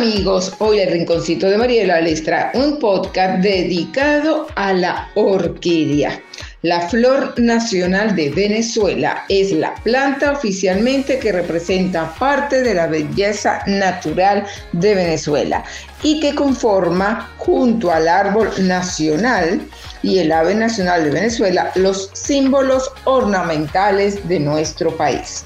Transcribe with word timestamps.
amigos, 0.00 0.54
hoy 0.60 0.78
el 0.78 0.92
Rinconcito 0.92 1.46
de 1.50 1.58
Mariela 1.58 2.00
les 2.00 2.24
trae 2.24 2.50
un 2.54 2.78
podcast 2.78 3.42
dedicado 3.42 4.46
a 4.54 4.72
la 4.72 5.10
orquídea. 5.14 6.22
La 6.62 6.88
flor 6.88 7.38
nacional 7.38 8.16
de 8.16 8.30
Venezuela 8.30 9.26
es 9.28 9.52
la 9.52 9.74
planta 9.74 10.32
oficialmente 10.32 11.18
que 11.18 11.32
representa 11.32 12.14
parte 12.18 12.62
de 12.62 12.72
la 12.72 12.86
belleza 12.86 13.62
natural 13.66 14.46
de 14.72 14.94
Venezuela 14.94 15.64
y 16.02 16.18
que 16.20 16.34
conforma 16.34 17.30
junto 17.36 17.90
al 17.90 18.08
árbol 18.08 18.48
nacional 18.66 19.60
y 20.02 20.20
el 20.20 20.32
ave 20.32 20.54
nacional 20.54 21.04
de 21.04 21.10
Venezuela 21.10 21.72
los 21.74 22.08
símbolos 22.14 22.90
ornamentales 23.04 24.26
de 24.26 24.40
nuestro 24.40 24.96
país. 24.96 25.44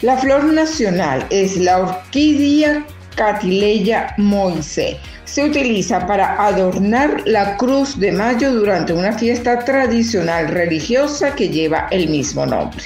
La 0.00 0.16
flor 0.16 0.44
nacional 0.44 1.26
es 1.28 1.58
la 1.58 1.80
orquídea 1.80 2.86
Catileya 3.16 4.14
moise. 4.16 4.98
Se 5.24 5.44
utiliza 5.44 6.06
para 6.06 6.44
adornar 6.44 7.22
la 7.26 7.56
Cruz 7.56 7.98
de 7.98 8.12
Mayo 8.12 8.52
durante 8.52 8.92
una 8.92 9.12
fiesta 9.12 9.60
tradicional 9.60 10.48
religiosa 10.48 11.34
que 11.34 11.48
lleva 11.48 11.88
el 11.90 12.08
mismo 12.08 12.46
nombre. 12.46 12.84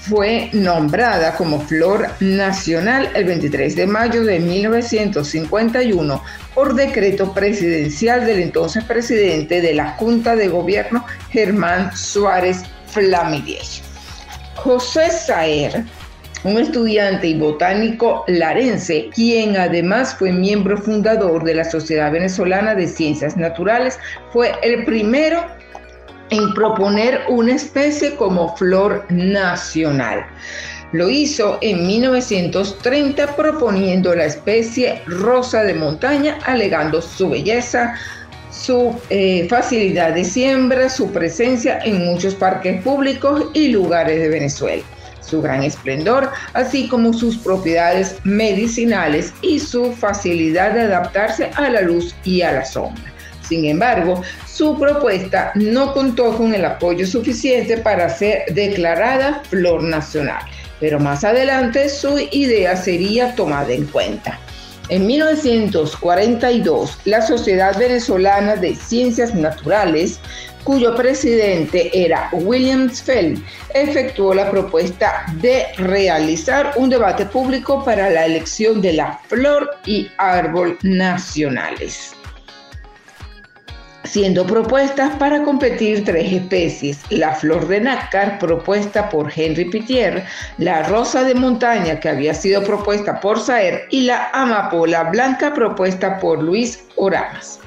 Fue 0.00 0.48
nombrada 0.54 1.34
como 1.36 1.60
flor 1.60 2.08
nacional 2.20 3.10
el 3.14 3.24
23 3.24 3.76
de 3.76 3.86
mayo 3.86 4.24
de 4.24 4.38
1951 4.40 6.22
por 6.54 6.74
decreto 6.74 7.34
presidencial 7.34 8.24
del 8.24 8.40
entonces 8.40 8.84
presidente 8.84 9.60
de 9.60 9.74
la 9.74 9.90
Junta 9.90 10.34
de 10.34 10.48
Gobierno, 10.48 11.04
Germán 11.30 11.94
Suárez 11.94 12.62
Flamirier. 12.86 13.62
José 14.54 15.10
Saer 15.10 15.84
un 16.44 16.58
estudiante 16.58 17.28
y 17.28 17.38
botánico 17.38 18.24
larense, 18.28 19.10
quien 19.14 19.56
además 19.56 20.14
fue 20.14 20.32
miembro 20.32 20.76
fundador 20.76 21.42
de 21.44 21.54
la 21.54 21.64
Sociedad 21.64 22.12
Venezolana 22.12 22.74
de 22.74 22.86
Ciencias 22.86 23.36
Naturales, 23.36 23.98
fue 24.32 24.52
el 24.62 24.84
primero 24.84 25.44
en 26.30 26.52
proponer 26.54 27.22
una 27.28 27.54
especie 27.54 28.14
como 28.14 28.54
flor 28.56 29.04
nacional. 29.10 30.26
Lo 30.92 31.10
hizo 31.10 31.58
en 31.60 31.86
1930 31.86 33.36
proponiendo 33.36 34.14
la 34.14 34.24
especie 34.24 35.02
rosa 35.06 35.62
de 35.62 35.74
montaña, 35.74 36.38
alegando 36.46 37.02
su 37.02 37.28
belleza, 37.28 37.94
su 38.50 38.94
eh, 39.10 39.46
facilidad 39.50 40.14
de 40.14 40.24
siembra, 40.24 40.88
su 40.88 41.10
presencia 41.10 41.80
en 41.84 42.06
muchos 42.06 42.34
parques 42.34 42.82
públicos 42.82 43.46
y 43.54 43.68
lugares 43.68 44.18
de 44.18 44.28
Venezuela 44.28 44.82
su 45.28 45.42
gran 45.42 45.62
esplendor, 45.62 46.30
así 46.54 46.88
como 46.88 47.12
sus 47.12 47.36
propiedades 47.36 48.16
medicinales 48.24 49.32
y 49.42 49.60
su 49.60 49.92
facilidad 49.92 50.72
de 50.72 50.82
adaptarse 50.82 51.50
a 51.54 51.68
la 51.68 51.82
luz 51.82 52.14
y 52.24 52.42
a 52.42 52.52
la 52.52 52.64
sombra. 52.64 53.12
Sin 53.48 53.64
embargo, 53.64 54.22
su 54.46 54.78
propuesta 54.78 55.52
no 55.54 55.94
contó 55.94 56.36
con 56.36 56.54
el 56.54 56.64
apoyo 56.64 57.06
suficiente 57.06 57.78
para 57.78 58.10
ser 58.10 58.44
declarada 58.50 59.42
flor 59.48 59.82
nacional, 59.82 60.42
pero 60.80 61.00
más 61.00 61.24
adelante 61.24 61.88
su 61.88 62.18
idea 62.30 62.76
sería 62.76 63.34
tomada 63.34 63.72
en 63.72 63.86
cuenta. 63.86 64.38
En 64.88 65.06
1942, 65.06 66.98
la 67.04 67.20
Sociedad 67.20 67.78
Venezolana 67.78 68.56
de 68.56 68.74
Ciencias 68.74 69.34
Naturales 69.34 70.20
cuyo 70.68 70.94
presidente 70.94 71.90
era 71.94 72.28
William 72.32 72.90
Feld, 72.90 73.42
efectuó 73.72 74.34
la 74.34 74.50
propuesta 74.50 75.24
de 75.40 75.64
realizar 75.78 76.74
un 76.76 76.90
debate 76.90 77.24
público 77.24 77.82
para 77.84 78.10
la 78.10 78.26
elección 78.26 78.82
de 78.82 78.92
la 78.92 79.18
flor 79.28 79.70
y 79.86 80.10
árbol 80.18 80.76
nacionales 80.82 82.17
siendo 84.08 84.46
propuestas 84.46 85.14
para 85.16 85.42
competir 85.42 86.04
tres 86.04 86.32
especies, 86.32 86.98
la 87.10 87.34
flor 87.34 87.68
de 87.68 87.80
nácar 87.80 88.38
propuesta 88.38 89.08
por 89.08 89.30
Henry 89.34 89.66
Pitier, 89.66 90.24
la 90.56 90.82
rosa 90.84 91.22
de 91.22 91.34
montaña 91.34 92.00
que 92.00 92.08
había 92.08 92.34
sido 92.34 92.64
propuesta 92.64 93.20
por 93.20 93.38
Saer 93.38 93.86
y 93.90 94.02
la 94.02 94.30
amapola 94.32 95.04
blanca 95.04 95.52
propuesta 95.52 96.18
por 96.18 96.42
Luis 96.42 96.84
Oramas. 96.96 97.60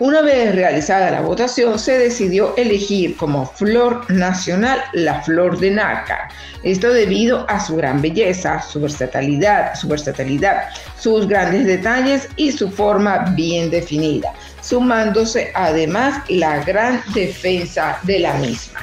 Una 0.00 0.22
vez 0.22 0.54
realizada 0.54 1.10
la 1.10 1.20
votación, 1.20 1.78
se 1.78 1.98
decidió 1.98 2.56
elegir 2.56 3.18
como 3.18 3.44
flor 3.44 4.10
nacional 4.10 4.80
la 4.94 5.20
flor 5.20 5.58
de 5.60 5.72
nácar. 5.72 6.30
Esto 6.62 6.90
debido 6.90 7.44
a 7.50 7.60
su 7.60 7.76
gran 7.76 8.00
belleza, 8.00 8.62
su 8.62 8.80
versatilidad, 8.80 9.74
su 9.74 9.88
versatilidad, 9.88 10.70
sus 10.98 11.28
grandes 11.28 11.66
detalles 11.66 12.30
y 12.36 12.50
su 12.50 12.70
forma 12.70 13.34
bien 13.36 13.70
definida, 13.70 14.32
sumándose 14.62 15.52
además 15.54 16.22
la 16.30 16.64
gran 16.64 17.02
defensa 17.12 17.98
de 18.04 18.20
la 18.20 18.32
misma. 18.38 18.80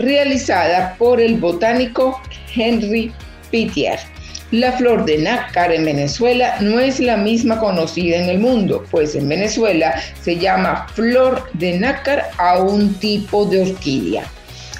Realizada 0.00 0.96
por 0.98 1.20
el 1.20 1.36
botánico 1.36 2.20
Henry 2.52 3.12
Pitier. 3.52 4.00
La 4.50 4.72
flor 4.72 5.04
de 5.04 5.18
nácar 5.18 5.72
en 5.72 5.84
Venezuela 5.84 6.56
no 6.60 6.78
es 6.78 7.00
la 7.00 7.16
misma 7.16 7.58
conocida 7.58 8.16
en 8.16 8.28
el 8.28 8.38
mundo, 8.38 8.84
pues 8.90 9.14
en 9.14 9.28
Venezuela 9.28 10.00
se 10.20 10.36
llama 10.36 10.86
flor 10.94 11.50
de 11.54 11.78
nácar 11.78 12.30
a 12.36 12.58
un 12.58 12.94
tipo 12.94 13.46
de 13.46 13.62
orquídea. 13.62 14.24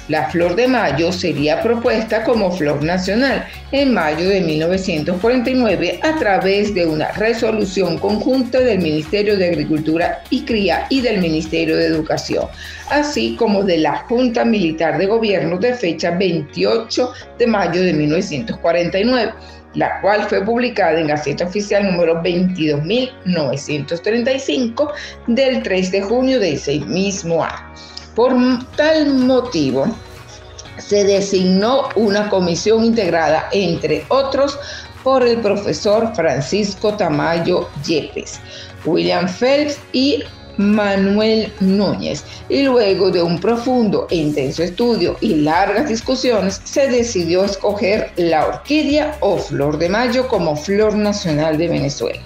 La 0.07 0.29
flor 0.29 0.55
de 0.55 0.67
mayo 0.67 1.11
sería 1.11 1.63
propuesta 1.63 2.23
como 2.23 2.51
flor 2.51 2.83
nacional 2.83 3.43
en 3.71 3.91
mayo 3.91 4.29
de 4.29 4.39
1949 4.39 5.99
a 6.03 6.15
través 6.19 6.75
de 6.75 6.85
una 6.85 7.11
resolución 7.13 7.97
conjunta 7.97 8.59
del 8.59 8.77
Ministerio 8.79 9.35
de 9.35 9.47
Agricultura 9.47 10.21
y 10.29 10.45
Cría 10.45 10.85
y 10.91 11.01
del 11.01 11.21
Ministerio 11.21 11.75
de 11.75 11.87
Educación, 11.87 12.45
así 12.91 13.35
como 13.35 13.63
de 13.63 13.79
la 13.79 13.95
Junta 14.07 14.45
Militar 14.45 14.99
de 14.99 15.07
Gobierno 15.07 15.57
de 15.57 15.73
fecha 15.73 16.11
28 16.11 17.11
de 17.39 17.47
mayo 17.47 17.81
de 17.81 17.93
1949 17.93 19.33
la 19.73 19.99
cual 20.01 20.21
fue 20.29 20.45
publicada 20.45 20.99
en 20.99 21.07
Gaceta 21.07 21.45
Oficial 21.45 21.83
número 21.83 22.21
22.935 22.23 24.91
del 25.27 25.63
3 25.63 25.91
de 25.91 26.01
junio 26.01 26.39
de 26.39 26.53
ese 26.53 26.79
mismo 26.79 27.43
año. 27.43 27.73
Por 28.15 28.33
tal 28.75 29.13
motivo, 29.13 29.87
se 30.77 31.03
designó 31.03 31.89
una 31.95 32.29
comisión 32.29 32.83
integrada, 32.83 33.49
entre 33.51 34.05
otros, 34.09 34.57
por 35.03 35.25
el 35.25 35.39
profesor 35.41 36.13
Francisco 36.15 36.93
Tamayo 36.95 37.69
Yepes, 37.85 38.39
William 38.85 39.27
Phelps 39.27 39.79
y 39.93 40.23
Manuel 40.57 41.51
Núñez. 41.59 42.23
Y 42.49 42.63
luego 42.63 43.11
de 43.11 43.21
un 43.21 43.39
profundo 43.39 44.07
e 44.09 44.15
intenso 44.15 44.63
estudio 44.63 45.17
y 45.21 45.35
largas 45.35 45.89
discusiones, 45.89 46.61
se 46.63 46.87
decidió 46.87 47.43
escoger 47.43 48.11
la 48.15 48.45
orquídea 48.47 49.17
o 49.21 49.37
flor 49.37 49.77
de 49.77 49.89
mayo 49.89 50.27
como 50.27 50.55
flor 50.55 50.95
nacional 50.95 51.57
de 51.57 51.67
Venezuela. 51.67 52.21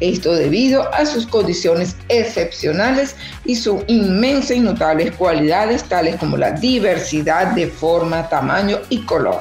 Esto 0.00 0.34
debido 0.34 0.92
a 0.94 1.04
sus 1.04 1.26
condiciones 1.26 1.96
excepcionales 2.08 3.16
y 3.44 3.56
sus 3.56 3.82
inmensas 3.88 4.56
y 4.56 4.60
notables 4.60 5.14
cualidades 5.16 5.82
tales 5.84 6.16
como 6.16 6.36
la 6.36 6.52
diversidad 6.52 7.48
de 7.54 7.66
forma, 7.66 8.28
tamaño 8.28 8.78
y 8.90 9.00
color, 9.04 9.40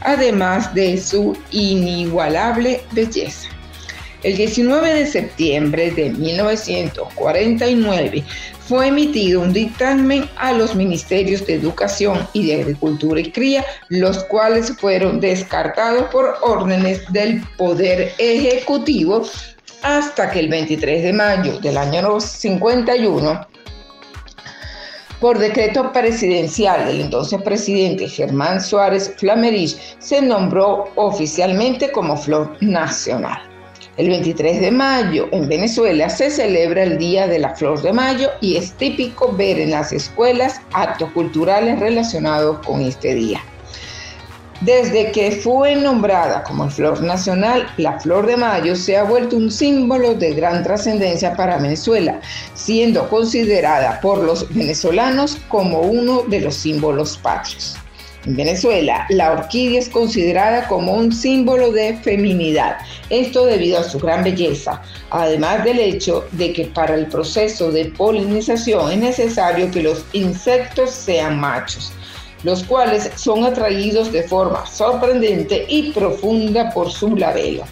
además 0.00 0.72
de 0.74 0.98
su 0.98 1.36
inigualable 1.50 2.80
belleza. 2.92 3.57
El 4.24 4.36
19 4.36 4.94
de 4.94 5.06
septiembre 5.06 5.92
de 5.92 6.10
1949 6.10 8.24
fue 8.66 8.88
emitido 8.88 9.40
un 9.40 9.52
dictamen 9.52 10.28
a 10.36 10.50
los 10.52 10.74
ministerios 10.74 11.46
de 11.46 11.54
Educación 11.54 12.26
y 12.32 12.48
de 12.48 12.62
Agricultura 12.62 13.20
y 13.20 13.30
Cría, 13.30 13.64
los 13.88 14.24
cuales 14.24 14.76
fueron 14.76 15.20
descartados 15.20 16.10
por 16.10 16.34
órdenes 16.42 17.00
del 17.12 17.44
Poder 17.56 18.12
Ejecutivo 18.18 19.22
hasta 19.82 20.28
que 20.30 20.40
el 20.40 20.48
23 20.48 21.04
de 21.04 21.12
mayo 21.12 21.60
del 21.60 21.78
año 21.78 22.20
51 22.20 23.46
por 25.20 25.38
decreto 25.38 25.92
presidencial 25.92 26.86
del 26.86 27.02
entonces 27.02 27.40
presidente 27.42 28.08
Germán 28.08 28.60
Suárez 28.60 29.14
Flamerich, 29.16 29.76
se 29.98 30.20
nombró 30.22 30.90
oficialmente 30.94 31.92
como 31.92 32.16
flor 32.16 32.56
nacional. 32.60 33.57
El 33.98 34.10
23 34.10 34.60
de 34.60 34.70
mayo 34.70 35.28
en 35.32 35.48
Venezuela 35.48 36.08
se 36.08 36.30
celebra 36.30 36.84
el 36.84 36.98
Día 36.98 37.26
de 37.26 37.40
la 37.40 37.56
Flor 37.56 37.82
de 37.82 37.92
Mayo 37.92 38.30
y 38.40 38.54
es 38.54 38.72
típico 38.74 39.32
ver 39.32 39.58
en 39.58 39.72
las 39.72 39.92
escuelas 39.92 40.60
actos 40.72 41.10
culturales 41.10 41.80
relacionados 41.80 42.64
con 42.64 42.80
este 42.80 43.16
día. 43.16 43.40
Desde 44.60 45.10
que 45.10 45.32
fue 45.32 45.74
nombrada 45.74 46.44
como 46.44 46.70
flor 46.70 47.02
nacional, 47.02 47.66
la 47.76 47.98
flor 47.98 48.26
de 48.26 48.36
mayo 48.36 48.76
se 48.76 48.96
ha 48.96 49.02
vuelto 49.02 49.36
un 49.36 49.50
símbolo 49.50 50.14
de 50.14 50.32
gran 50.32 50.62
trascendencia 50.62 51.34
para 51.34 51.58
Venezuela, 51.58 52.20
siendo 52.54 53.08
considerada 53.08 54.00
por 54.00 54.22
los 54.22 54.48
venezolanos 54.54 55.38
como 55.48 55.80
uno 55.80 56.22
de 56.22 56.40
los 56.40 56.54
símbolos 56.54 57.18
patrios. 57.18 57.76
En 58.26 58.36
Venezuela, 58.36 59.06
la 59.10 59.32
orquídea 59.32 59.78
es 59.78 59.88
considerada 59.88 60.66
como 60.66 60.92
un 60.92 61.12
símbolo 61.12 61.70
de 61.70 61.96
feminidad, 61.98 62.78
esto 63.10 63.46
debido 63.46 63.78
a 63.78 63.84
su 63.84 63.98
gran 63.98 64.24
belleza, 64.24 64.82
además 65.10 65.64
del 65.64 65.78
hecho 65.78 66.26
de 66.32 66.52
que 66.52 66.64
para 66.66 66.94
el 66.94 67.06
proceso 67.06 67.70
de 67.70 67.86
polinización 67.86 68.90
es 68.90 68.98
necesario 68.98 69.70
que 69.70 69.82
los 69.82 70.04
insectos 70.12 70.90
sean 70.90 71.38
machos, 71.38 71.92
los 72.42 72.64
cuales 72.64 73.10
son 73.14 73.44
atraídos 73.44 74.12
de 74.12 74.24
forma 74.24 74.66
sorprendente 74.66 75.64
y 75.68 75.92
profunda 75.92 76.70
por 76.70 76.90
su 76.90 77.16
labelo. 77.16 77.64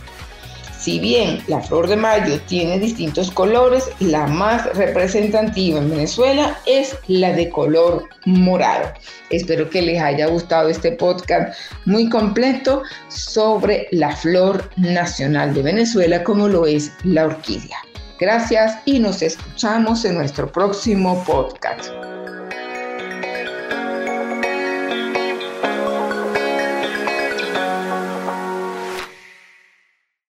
Si 0.86 1.00
bien 1.00 1.42
la 1.48 1.60
flor 1.60 1.88
de 1.88 1.96
mayo 1.96 2.40
tiene 2.42 2.78
distintos 2.78 3.32
colores, 3.32 3.90
la 3.98 4.28
más 4.28 4.72
representativa 4.76 5.80
en 5.80 5.90
Venezuela 5.90 6.56
es 6.64 6.96
la 7.08 7.32
de 7.32 7.50
color 7.50 8.04
morado. 8.24 8.92
Espero 9.30 9.68
que 9.68 9.82
les 9.82 10.00
haya 10.00 10.28
gustado 10.28 10.68
este 10.68 10.92
podcast 10.92 11.58
muy 11.86 12.08
completo 12.08 12.84
sobre 13.08 13.88
la 13.90 14.14
flor 14.14 14.70
nacional 14.76 15.54
de 15.54 15.62
Venezuela 15.62 16.22
como 16.22 16.46
lo 16.46 16.66
es 16.66 16.92
la 17.02 17.24
orquídea. 17.24 17.78
Gracias 18.20 18.78
y 18.84 19.00
nos 19.00 19.22
escuchamos 19.22 20.04
en 20.04 20.14
nuestro 20.14 20.52
próximo 20.52 21.24
podcast. 21.24 21.90